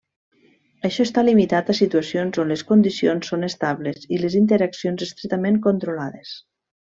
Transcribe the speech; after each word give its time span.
Això 0.87 1.03
està 1.07 1.23
limitat 1.27 1.69
a 1.73 1.75
situacions 1.79 2.41
on 2.45 2.53
les 2.53 2.63
condicions 2.71 3.29
són 3.33 3.49
estables 3.51 4.09
i 4.17 4.21
les 4.25 4.39
interaccions 4.41 5.07
estretament 5.09 5.61
controlades. 5.69 6.35